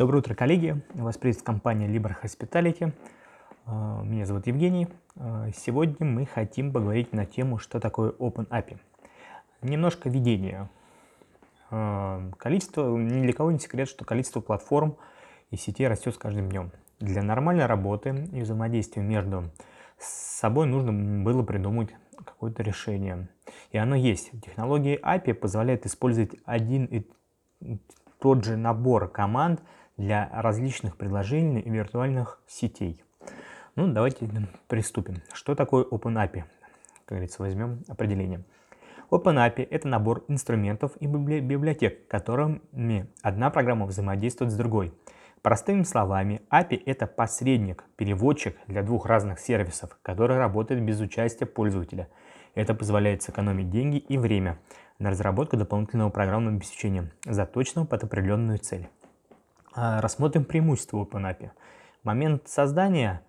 Доброе 0.00 0.20
утро, 0.20 0.34
коллеги! 0.34 0.80
Вас 0.94 1.18
приветствует 1.18 1.46
компания 1.46 1.86
Libre 1.86 2.14
Hospitality. 2.22 2.94
А, 3.66 4.02
меня 4.02 4.24
зовут 4.24 4.46
Евгений. 4.46 4.88
А, 5.16 5.50
сегодня 5.54 6.06
мы 6.06 6.24
хотим 6.24 6.72
поговорить 6.72 7.12
на 7.12 7.26
тему, 7.26 7.58
что 7.58 7.80
такое 7.80 8.12
Open 8.12 8.48
API. 8.48 8.78
Немножко 9.60 10.08
введения. 10.08 10.70
А, 11.70 12.30
количество, 12.38 12.96
ни 12.96 13.20
для 13.20 13.34
кого 13.34 13.52
не 13.52 13.58
секрет, 13.58 13.88
что 13.88 14.06
количество 14.06 14.40
платформ 14.40 14.96
и 15.50 15.56
сетей 15.56 15.86
растет 15.86 16.14
с 16.14 16.16
каждым 16.16 16.48
днем. 16.48 16.70
Для 16.98 17.22
нормальной 17.22 17.66
работы 17.66 18.26
и 18.32 18.40
взаимодействия 18.40 19.02
между 19.02 19.50
собой 19.98 20.66
нужно 20.66 21.22
было 21.22 21.42
придумать 21.42 21.90
какое-то 22.16 22.62
решение. 22.62 23.28
И 23.70 23.76
оно 23.76 23.96
есть. 23.96 24.30
Технологии 24.40 24.98
API 24.98 25.34
позволяют 25.34 25.84
использовать 25.84 26.36
один 26.46 26.86
и 26.86 27.06
тот 28.18 28.44
же 28.44 28.56
набор 28.56 29.08
команд 29.08 29.60
для 29.96 30.28
различных 30.32 30.96
приложений 30.96 31.60
и 31.60 31.70
виртуальных 31.70 32.40
сетей. 32.46 33.02
Ну, 33.76 33.92
давайте 33.92 34.28
приступим. 34.66 35.22
Что 35.32 35.54
такое 35.54 35.84
OpenAPI? 35.84 36.44
Как 37.04 37.08
говорится, 37.08 37.42
возьмем 37.42 37.82
определение. 37.88 38.42
OpenAPI– 39.10 39.66
это 39.70 39.88
набор 39.88 40.24
инструментов 40.28 40.96
и 41.00 41.06
библиотек, 41.06 42.06
которыми 42.06 43.06
одна 43.22 43.50
программа 43.50 43.86
взаимодействует 43.86 44.52
с 44.52 44.56
другой. 44.56 44.94
Простыми 45.42 45.82
словами, 45.82 46.42
API– 46.50 46.82
это 46.86 47.06
посредник, 47.06 47.84
переводчик 47.96 48.56
для 48.66 48.82
двух 48.82 49.06
разных 49.06 49.40
сервисов, 49.40 49.98
который 50.02 50.36
работает 50.36 50.82
без 50.82 51.00
участия 51.00 51.46
пользователя. 51.46 52.08
Это 52.54 52.74
позволяет 52.74 53.22
сэкономить 53.22 53.70
деньги 53.70 53.96
и 53.96 54.18
время 54.18 54.58
на 54.98 55.10
разработку 55.10 55.56
дополнительного 55.56 56.10
программного 56.10 56.56
обеспечения, 56.56 57.10
заточенного 57.24 57.86
под 57.86 58.04
определенную 58.04 58.58
цель. 58.58 58.88
А, 59.72 60.00
рассмотрим 60.00 60.44
преимущества 60.44 60.98
OpenAPI. 60.98 61.50
В 62.02 62.06
момент 62.06 62.48
создания 62.48 63.22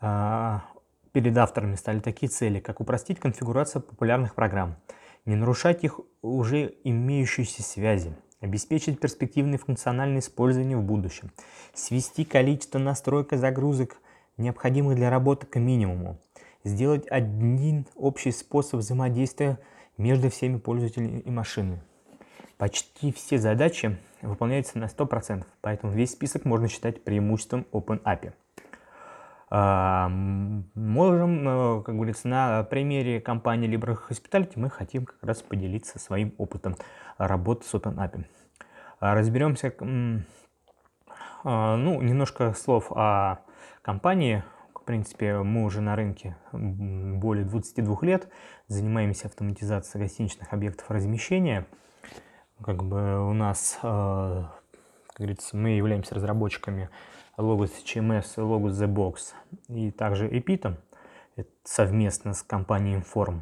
а, 0.00 0.64
перед 1.12 1.36
авторами 1.38 1.74
стали 1.74 2.00
такие 2.00 2.28
цели, 2.28 2.60
как 2.60 2.80
упростить 2.80 3.18
конфигурацию 3.18 3.80
популярных 3.80 4.34
программ, 4.34 4.76
не 5.24 5.36
нарушать 5.36 5.84
их 5.84 6.00
уже 6.20 6.74
имеющиеся 6.84 7.62
связи, 7.62 8.14
обеспечить 8.40 9.00
перспективное 9.00 9.58
функциональное 9.58 10.18
использование 10.18 10.76
в 10.76 10.82
будущем, 10.82 11.30
свести 11.72 12.26
количество 12.26 12.78
настроек 12.78 13.32
и 13.32 13.36
загрузок, 13.36 13.96
необходимых 14.36 14.96
для 14.96 15.08
работы 15.08 15.46
к 15.46 15.58
минимуму, 15.58 16.20
сделать 16.62 17.06
один 17.08 17.86
общий 17.94 18.32
способ 18.32 18.80
взаимодействия 18.80 19.58
между 19.96 20.28
всеми 20.28 20.58
пользователями 20.58 21.20
и 21.20 21.30
машинами. 21.30 21.80
Почти 22.58 23.12
все 23.12 23.36
задачи 23.36 23.98
выполняются 24.22 24.78
на 24.78 24.86
100%, 24.86 25.44
поэтому 25.60 25.92
весь 25.92 26.12
список 26.12 26.46
можно 26.46 26.68
считать 26.68 27.04
преимуществом 27.04 27.66
OpenAPI. 27.70 28.32
А, 29.48 30.08
можем, 30.08 31.48
э, 31.48 31.82
как 31.82 31.94
говорится, 31.94 32.26
на 32.28 32.62
примере 32.64 33.20
компании 33.20 33.68
Libre 33.68 33.98
Hospitality 34.08 34.54
мы 34.56 34.70
хотим 34.70 35.04
как 35.04 35.22
раз 35.22 35.42
поделиться 35.42 35.98
своим 35.98 36.34
опытом 36.38 36.76
работы 37.18 37.66
с 37.66 37.74
OpenAPI. 37.74 38.24
А, 39.00 39.14
разберемся, 39.14 39.74
а, 41.44 41.76
ну, 41.76 42.00
немножко 42.00 42.54
слов 42.54 42.90
о 42.90 43.40
компании. 43.82 44.42
В 44.74 44.82
принципе, 44.86 45.38
мы 45.38 45.64
уже 45.64 45.82
на 45.82 45.94
рынке 45.94 46.36
более 46.52 47.44
22 47.44 47.98
лет, 48.02 48.28
занимаемся 48.68 49.26
автоматизацией 49.28 50.04
гостиничных 50.04 50.54
объектов 50.54 50.90
размещения– 50.90 51.66
как 52.62 52.82
бы 52.84 53.28
у 53.28 53.32
нас, 53.32 53.78
э, 53.82 54.44
как 55.08 55.16
говорится, 55.16 55.56
мы 55.56 55.70
являемся 55.70 56.14
разработчиками 56.14 56.88
Logos 57.36 57.70
CMS 57.84 58.34
и 58.36 58.40
Logos 58.40 58.72
The 58.72 58.92
Box 58.92 59.34
и 59.68 59.90
также 59.90 60.28
Epita 60.28 60.76
совместно 61.64 62.32
с 62.32 62.42
компанией 62.42 62.98
Inform. 62.98 63.40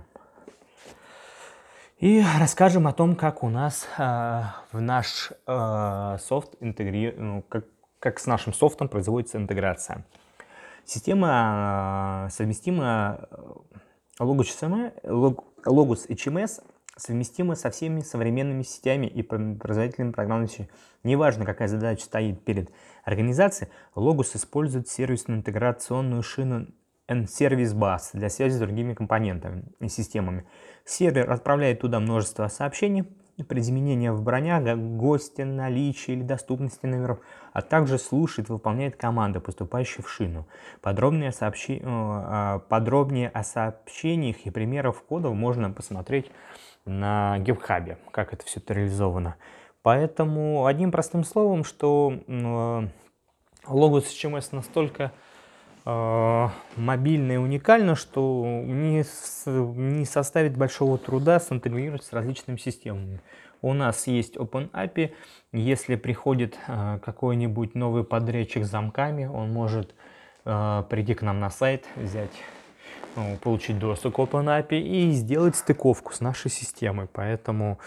И 1.98 2.25
расскажем 2.38 2.88
о 2.88 2.92
том, 2.92 3.14
как 3.14 3.44
у 3.44 3.48
нас 3.48 3.86
э, 3.97 4.42
в 4.72 4.80
наш 4.80 5.32
э, 5.46 6.16
софт 6.20 6.56
интегри... 6.60 7.12
ну, 7.16 7.42
как, 7.42 7.66
как 8.00 8.19
с 8.19 8.26
нашим 8.26 8.52
софтом 8.52 8.88
производится 8.88 9.38
интеграция. 9.38 10.04
Система 10.84 12.28
совместима 12.31 13.28
Logos, 14.20 14.92
Logos 15.64 16.08
HMS 16.08 16.62
совместимы 16.97 17.56
со 17.56 17.71
всеми 17.71 18.00
современными 18.00 18.62
сетями 18.62 19.06
и 19.06 19.22
производителями 19.22 20.12
программных 20.12 20.50
сетей. 20.50 20.69
Неважно, 21.03 21.44
какая 21.44 21.69
задача 21.69 22.05
стоит 22.05 22.44
перед 22.44 22.71
организацией, 23.05 23.71
Logos 23.94 24.37
использует 24.37 24.88
сервисную 24.88 25.38
интеграционную 25.38 26.22
шину 26.22 26.69
N-Service 27.06 27.75
Bus 27.75 28.10
для 28.15 28.31
связи 28.31 28.55
с 28.55 28.59
другими 28.59 28.94
компонентами 28.94 29.65
и 29.81 29.88
системами. 29.88 30.47
Сервер 30.84 31.31
отправляет 31.31 31.81
туда 31.81 32.00
множество 32.00 32.49
сообщений, 32.49 33.05
при 33.42 33.60
изменении 33.60 34.08
в 34.08 34.22
бронях, 34.22 34.78
гости, 34.78 35.42
наличие 35.42 36.16
или 36.16 36.22
доступности 36.22 36.86
номеров, 36.86 37.18
а 37.52 37.62
также 37.62 37.98
слушает 37.98 38.48
и 38.48 38.52
выполняет 38.52 38.96
команды, 38.96 39.40
поступающие 39.40 40.04
в 40.04 40.10
шину. 40.10 40.46
Подробнее, 40.80 41.32
сообщи... 41.32 41.80
Э, 41.82 42.60
подробнее 42.68 43.28
о 43.30 43.42
сообщениях 43.42 44.36
и 44.44 44.50
примерах 44.50 45.02
кодов 45.02 45.34
можно 45.34 45.70
посмотреть 45.70 46.30
на 46.84 47.38
GitHub, 47.40 47.96
как 48.12 48.32
это 48.32 48.44
все 48.44 48.60
реализовано. 48.68 49.36
Поэтому 49.82 50.66
одним 50.66 50.92
простым 50.92 51.24
словом, 51.24 51.64
что 51.64 52.12
э, 52.26 52.88
Logos 53.66 54.04
HMS 54.04 54.48
настолько 54.52 55.12
э, 55.84 56.48
мобильно 56.76 57.32
и 57.32 57.36
уникально, 57.36 57.94
что 57.94 58.44
не, 58.44 59.04
не 59.46 60.04
составит 60.04 60.56
большого 60.56 60.98
труда 60.98 61.38
синтегрировать 61.40 62.04
с 62.04 62.12
различными 62.12 62.56
системами. 62.56 63.20
У 63.62 63.72
нас 63.72 64.06
есть 64.06 64.36
OpenAPI, 64.36 65.12
если 65.52 65.96
приходит 65.96 66.58
э, 66.66 66.98
какой-нибудь 67.02 67.74
новый 67.74 68.04
подрядчик 68.04 68.64
с 68.64 68.70
замками, 68.70 69.26
он 69.26 69.52
может 69.52 69.94
э, 70.44 70.84
прийти 70.88 71.14
к 71.14 71.22
нам 71.22 71.40
на 71.40 71.50
сайт, 71.50 71.84
взять 71.96 72.32
ну, 73.16 73.36
получить 73.42 73.78
доступ 73.78 74.16
к 74.16 74.18
OpenAPI 74.18 74.80
и 74.80 75.12
сделать 75.12 75.56
стыковку 75.56 76.12
с 76.12 76.20
нашей 76.20 76.50
системой. 76.50 77.08
Поэтому 77.12 77.78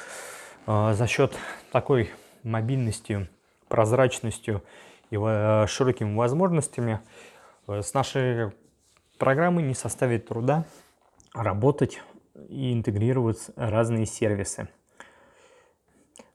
э, 0.65 0.93
за 0.93 1.07
счет 1.07 1.35
такой 1.71 2.11
мобильности, 2.43 3.27
прозрачностью 3.67 4.63
и 5.09 5.17
э, 5.19 5.67
широкими 5.67 6.15
возможностями 6.15 7.01
с 7.67 7.93
нашей 7.93 8.53
программой 9.17 9.63
не 9.63 9.73
составит 9.73 10.27
труда 10.27 10.65
работать 11.33 12.01
и 12.49 12.73
интегрировать 12.73 13.49
разные 13.55 14.05
сервисы. 14.05 14.69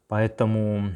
Поэтому 0.09 0.95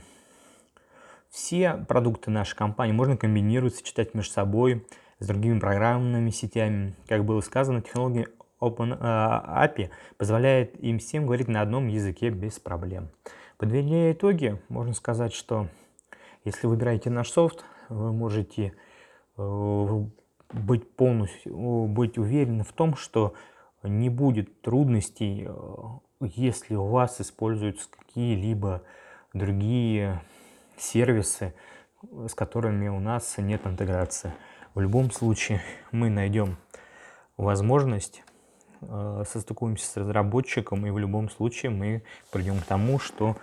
все 1.30 1.74
продукты 1.88 2.30
нашей 2.30 2.56
компании 2.56 2.92
можно 2.92 3.16
комбинировать, 3.16 3.76
сочетать 3.76 4.14
между 4.14 4.32
собой, 4.32 4.86
с 5.18 5.26
другими 5.26 5.58
программными 5.58 6.30
сетями. 6.30 6.94
Как 7.08 7.24
было 7.24 7.40
сказано, 7.40 7.80
технология 7.80 8.28
OpenAPI 8.60 9.90
позволяет 10.18 10.78
им 10.82 10.98
всем 10.98 11.26
говорить 11.26 11.48
на 11.48 11.62
одном 11.62 11.88
языке 11.88 12.30
без 12.30 12.58
проблем. 12.58 13.08
Подведя 13.58 14.12
итоги, 14.12 14.60
можно 14.68 14.92
сказать, 14.92 15.32
что 15.32 15.68
если 16.44 16.66
выбираете 16.66 17.10
наш 17.10 17.30
софт, 17.30 17.64
вы 17.88 18.12
можете 18.12 18.74
э, 19.36 20.04
быть 20.52 20.90
полностью 20.92 21.86
быть 21.86 22.18
уверены 22.18 22.64
в 22.64 22.72
том, 22.72 22.96
что 22.96 23.34
не 23.82 24.08
будет 24.08 24.62
трудностей, 24.62 25.46
э, 25.48 25.56
если 26.20 26.74
у 26.74 26.86
вас 26.86 27.20
используются 27.20 27.88
какие-либо 27.90 28.82
другие 29.32 30.22
сервисы, 30.76 31.54
с 32.26 32.34
которыми 32.34 32.88
у 32.88 33.00
нас 33.00 33.36
нет 33.38 33.66
интеграции. 33.66 34.32
В 34.74 34.80
любом 34.80 35.10
случае 35.10 35.62
мы 35.90 36.10
найдем 36.10 36.56
возможность, 37.36 38.22
э, 38.80 39.24
состыкуемся 39.26 39.86
с 39.86 39.96
разработчиком, 39.96 40.86
и 40.86 40.90
в 40.90 40.98
любом 40.98 41.28
случае 41.30 41.70
мы 41.70 42.02
придем 42.30 42.60
к 42.60 42.64
тому, 42.64 42.98
что 42.98 43.36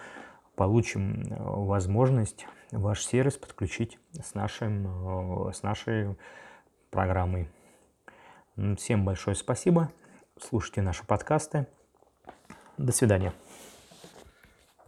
получим 0.55 1.23
э, 1.23 1.35
возможность 1.39 2.47
ваш 2.71 3.05
сервис 3.05 3.37
подключить 3.37 3.99
с, 4.13 4.33
нашим, 4.33 5.51
с 5.53 5.61
нашей 5.61 6.15
программой. 6.93 7.49
Всем 8.77 9.03
большое 9.03 9.35
спасибо. 9.35 9.91
Слушайте 10.39 10.81
наши 10.81 11.05
подкасты. 11.05 11.67
До 12.77 12.91
свидания. 12.91 13.33